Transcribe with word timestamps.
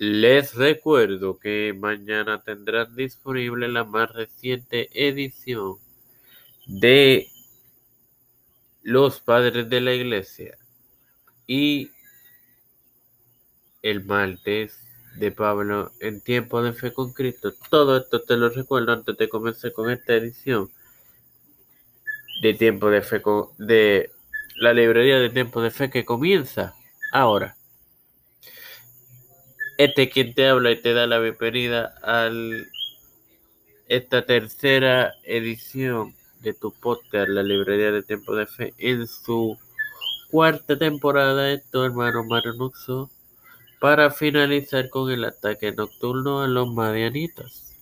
Les 0.00 0.54
recuerdo 0.54 1.38
que 1.38 1.74
mañana 1.78 2.40
tendrán 2.42 2.96
disponible 2.96 3.68
la 3.68 3.84
más 3.84 4.10
reciente 4.10 4.88
edición 4.94 5.76
de 6.66 7.28
Los 8.82 9.20
Padres 9.20 9.68
de 9.68 9.82
la 9.82 9.92
Iglesia 9.92 10.56
y 11.46 11.90
el 13.82 14.02
martes 14.02 14.80
de 15.16 15.32
Pablo 15.32 15.92
en 16.00 16.22
Tiempo 16.22 16.62
de 16.62 16.72
Fe 16.72 16.94
con 16.94 17.12
Cristo. 17.12 17.52
Todo 17.68 17.98
esto 17.98 18.22
te 18.22 18.38
lo 18.38 18.48
recuerdo 18.48 18.94
antes 18.94 19.18
de 19.18 19.28
comenzar 19.28 19.74
con 19.74 19.90
esta 19.90 20.14
edición 20.14 20.70
de 22.40 22.54
Tiempo 22.54 22.88
de 22.88 23.02
Fe 23.02 23.20
de 23.58 24.10
la 24.56 24.72
librería 24.72 25.18
de 25.18 25.28
Tiempo 25.28 25.60
de 25.60 25.70
Fe 25.70 25.90
que 25.90 26.06
comienza 26.06 26.74
ahora. 27.12 27.58
Este 29.80 30.10
quien 30.10 30.34
te 30.34 30.46
habla 30.46 30.72
y 30.72 30.82
te 30.82 30.92
da 30.92 31.06
la 31.06 31.18
bienvenida 31.20 31.94
a 32.02 32.30
esta 33.88 34.26
tercera 34.26 35.14
edición 35.24 36.14
de 36.40 36.52
tu 36.52 36.70
podcast, 36.70 37.30
la 37.30 37.42
librería 37.42 37.90
de 37.90 38.02
Tiempo 38.02 38.36
de 38.36 38.46
Fe, 38.46 38.74
en 38.76 39.06
su 39.06 39.56
cuarta 40.30 40.78
temporada, 40.78 41.50
esto 41.50 41.86
hermano 41.86 42.24
Marunuxo, 42.24 43.10
para 43.80 44.10
finalizar 44.10 44.90
con 44.90 45.10
el 45.10 45.24
ataque 45.24 45.72
nocturno 45.72 46.42
a 46.42 46.46
los 46.46 46.68
Madianitas. 46.68 47.74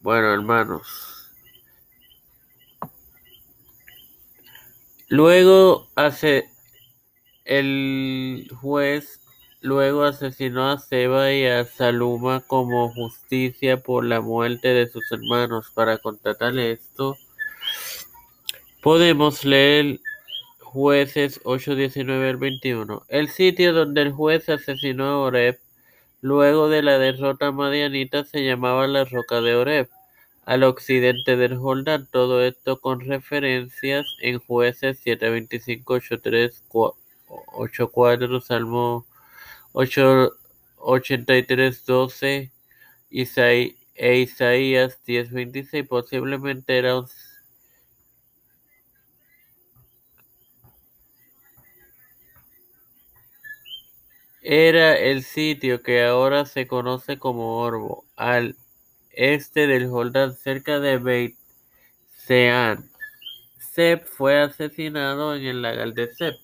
Bueno, 0.00 0.34
hermanos. 0.34 1.30
Luego 5.06 5.86
hace 5.94 6.50
el 7.44 8.50
juez 8.60 9.21
Luego 9.62 10.02
asesinó 10.02 10.70
a 10.70 10.78
Seba 10.78 11.32
y 11.32 11.46
a 11.46 11.64
Saluma 11.64 12.40
como 12.40 12.92
justicia 12.92 13.80
por 13.80 14.04
la 14.04 14.20
muerte 14.20 14.68
de 14.68 14.88
sus 14.88 15.04
hermanos. 15.12 15.70
Para 15.72 15.98
contratar 15.98 16.58
esto, 16.58 17.16
podemos 18.82 19.44
leer 19.44 20.00
Jueces 20.58 21.40
8:19 21.44 22.30
al 22.30 22.36
21. 22.38 23.04
El 23.08 23.28
sitio 23.28 23.72
donde 23.72 24.02
el 24.02 24.10
juez 24.10 24.48
asesinó 24.48 25.04
a 25.06 25.18
Oreb 25.18 25.60
luego 26.22 26.68
de 26.68 26.82
la 26.82 26.98
derrota 26.98 27.52
madianita 27.52 28.24
se 28.24 28.44
llamaba 28.44 28.88
la 28.88 29.04
Roca 29.04 29.40
de 29.40 29.54
Oreb, 29.54 29.88
al 30.44 30.64
occidente 30.64 31.36
del 31.36 31.56
Jordán. 31.56 32.08
Todo 32.10 32.42
esto 32.42 32.80
con 32.80 33.00
referencias 33.00 34.06
en 34.20 34.40
Jueces 34.40 34.98
7:25, 35.04 35.94
8:3, 35.94 36.64
8:4, 37.28 38.40
Salmo 38.40 39.06
83.12 39.72 42.50
e 43.94 44.18
Isaías 44.18 44.98
10.26 45.06 45.86
posiblemente 45.88 46.78
era 46.78 46.98
un 46.98 47.06
Era 54.44 54.98
el 54.98 55.22
sitio 55.22 55.82
que 55.82 56.02
ahora 56.04 56.44
se 56.46 56.66
conoce 56.66 57.16
como 57.16 57.58
Orbo, 57.58 58.04
al 58.16 58.56
este 59.12 59.68
del 59.68 59.88
Jordán, 59.88 60.34
cerca 60.34 60.80
de 60.80 60.98
Beit 60.98 61.36
Sean. 62.26 62.90
Seb 63.58 64.04
fue 64.04 64.40
asesinado 64.40 65.36
en 65.36 65.46
el 65.46 65.62
lagar 65.62 65.94
de 65.94 66.12
Seb. 66.14 66.34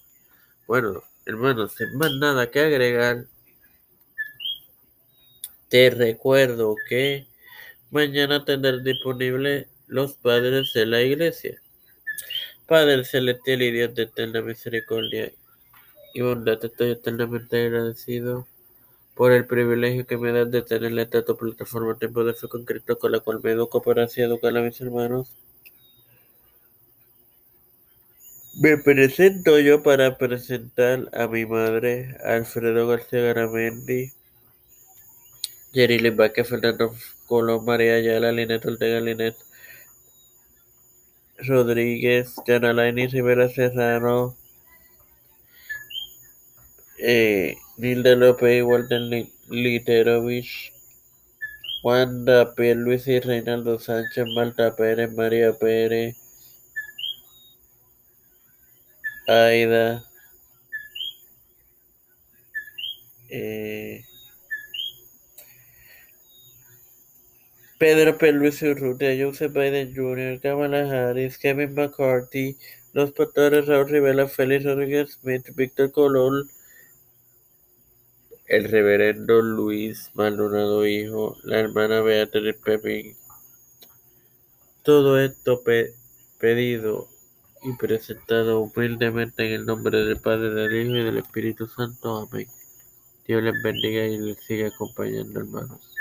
Bueno, 0.68 1.02
Hermanos, 1.28 1.72
sin 1.72 1.94
más 1.98 2.10
nada 2.14 2.50
que 2.50 2.58
agregar, 2.58 3.26
te 5.68 5.90
recuerdo 5.90 6.74
que 6.88 7.26
mañana 7.90 8.46
tendrán 8.46 8.82
disponible 8.82 9.68
los 9.88 10.14
padres 10.14 10.72
de 10.72 10.86
la 10.86 11.02
iglesia. 11.02 11.60
Padre 12.66 13.04
celestial 13.04 13.60
y 13.60 13.70
Dios 13.70 13.94
de 13.94 14.04
eterna 14.04 14.40
misericordia 14.40 15.30
y 16.14 16.22
bondad, 16.22 16.64
estoy 16.64 16.92
eternamente 16.92 17.66
agradecido 17.66 18.46
por 19.14 19.32
el 19.32 19.44
privilegio 19.46 20.06
que 20.06 20.16
me 20.16 20.32
das 20.32 20.50
de 20.50 20.62
tener 20.62 20.98
esta 20.98 21.26
tu 21.26 21.36
plataforma 21.36 21.98
Tiempo 21.98 22.24
de 22.24 22.32
Fe 22.32 22.48
concreto 22.48 22.98
con 22.98 23.12
la 23.12 23.20
cual 23.20 23.40
me 23.42 23.50
educo 23.50 23.82
para 23.82 24.04
así 24.04 24.22
educar 24.22 24.56
a 24.56 24.62
mis 24.62 24.80
hermanos. 24.80 25.30
Me 28.60 28.76
presento 28.76 29.60
yo 29.60 29.84
para 29.84 30.18
presentar 30.18 31.08
a 31.12 31.28
mi 31.28 31.46
madre, 31.46 32.16
Alfredo 32.24 32.88
García 32.88 33.20
Garamendi, 33.20 34.10
Jerry 35.72 36.10
Vázquez, 36.10 36.48
Fernando 36.48 36.92
Colón, 37.28 37.64
María 37.64 37.94
Ayala, 37.94 38.32
Linet 38.32 38.66
Ortega, 38.66 39.00
Linet 39.00 39.36
Rodríguez, 41.38 42.34
Janalaini 42.48 43.06
Rivera 43.06 43.48
Serrano, 43.48 44.36
eh, 46.98 47.58
Nilda 47.76 48.16
López 48.16 48.64
Walter 48.64 49.00
Literovich, 49.48 50.72
Wanda 51.84 52.52
Luis 52.56 53.06
y 53.06 53.20
Reinaldo 53.20 53.78
Sánchez, 53.78 54.26
Marta 54.34 54.74
Pérez, 54.74 55.12
María 55.12 55.52
Pérez, 55.52 56.16
Aida, 59.28 60.08
eh, 63.28 64.02
Pedro 67.78 68.16
P. 68.16 68.32
Luis 68.32 68.62
Urrutia, 68.62 69.14
Joseph 69.22 69.52
Biden 69.52 69.94
Jr., 69.94 70.40
Kamala 70.40 70.88
Harris, 70.90 71.36
Kevin 71.36 71.74
McCarthy, 71.74 72.56
los 72.94 73.12
pastores 73.12 73.66
Raúl 73.66 73.90
Rivera, 73.90 74.28
Félix 74.28 74.64
Rodríguez 74.64 75.18
Smith, 75.20 75.54
Víctor 75.54 75.92
Colón, 75.92 76.50
el 78.46 78.64
reverendo 78.64 79.42
Luis 79.42 80.10
Maldonado 80.14 80.86
Hijo, 80.86 81.36
la 81.44 81.60
hermana 81.60 82.00
Beatriz 82.00 82.56
Pepín. 82.64 83.14
Todo 84.82 85.20
esto 85.20 85.62
pedido 86.38 87.08
y 87.62 87.72
presentado 87.72 88.60
humildemente 88.60 89.46
en 89.46 89.52
el 89.60 89.66
nombre 89.66 90.04
del 90.04 90.20
Padre, 90.20 90.50
del 90.50 90.86
Hijo 90.86 90.96
y 90.96 91.04
del 91.04 91.18
Espíritu 91.18 91.66
Santo. 91.66 92.28
Amén. 92.30 92.48
Dios 93.26 93.42
les 93.42 93.62
bendiga 93.62 94.06
y 94.06 94.18
les 94.18 94.38
siga 94.44 94.68
acompañando, 94.68 95.40
hermanos. 95.40 95.97